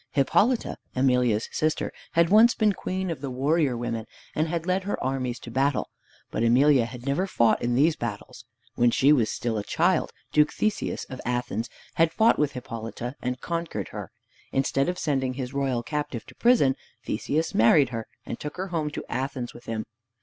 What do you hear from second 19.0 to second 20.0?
Athens with him.